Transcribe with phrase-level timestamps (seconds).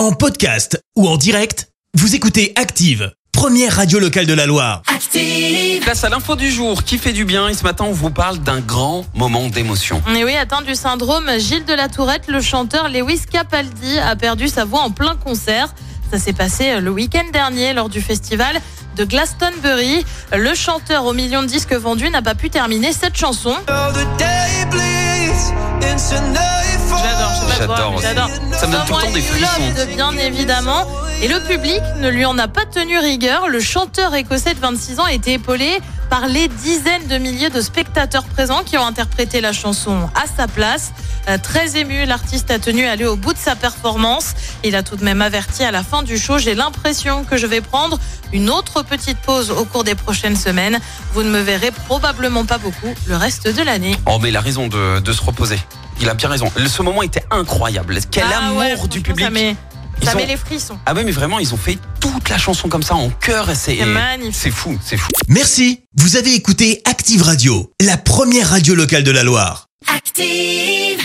[0.00, 4.80] En podcast ou en direct, vous écoutez Active, première radio locale de la Loire.
[4.86, 5.82] Active.
[5.82, 7.48] Place à l'info du jour qui fait du bien?
[7.48, 10.02] Et ce matin on vous parle d'un grand moment d'émotion.
[10.16, 14.48] Et oui, atteint du syndrome Gilles de la Tourette, le chanteur Lewis Capaldi a perdu
[14.48, 15.74] sa voix en plein concert.
[16.10, 18.58] Ça s'est passé le week-end dernier lors du festival
[18.96, 20.06] de Glastonbury.
[20.32, 23.54] Le chanteur aux millions de disques vendus n'a pas pu terminer cette chanson.
[25.78, 26.49] Mais aussi.
[27.60, 28.00] J'adore.
[28.52, 29.94] Ça me donne tout le temps des frissons.
[29.94, 30.86] Bien évidemment.
[31.22, 33.48] Et le public ne lui en a pas tenu rigueur.
[33.48, 37.60] Le chanteur écossais de 26 ans a été épaulé par les dizaines de milliers de
[37.60, 40.92] spectateurs présents qui ont interprété la chanson à sa place.
[41.28, 44.34] Euh, très ému, l'artiste a tenu à aller au bout de sa performance.
[44.64, 47.46] Il a tout de même averti à la fin du show, j'ai l'impression que je
[47.46, 47.98] vais prendre
[48.32, 50.80] une autre petite pause au cours des prochaines semaines.
[51.12, 53.94] Vous ne me verrez probablement pas beaucoup le reste de l'année.
[54.06, 55.58] Oh mais il a raison de, de se reposer.
[56.00, 56.50] Il a bien raison.
[56.56, 57.98] Le- Ce moment était incroyable.
[58.10, 59.24] Quel Ah amour ouais, du public.
[60.02, 60.78] Ça met, ont- les frissons.
[60.86, 63.54] Ah ouais mais vraiment ils ont fait toute la chanson comme ça en chœur et
[63.54, 64.34] c'est C'est magnifique.
[64.34, 65.08] c'est fou, c'est fou.
[65.28, 69.66] Merci, vous avez écouté Active Radio, la première radio locale de la Loire.
[69.94, 71.00] Active.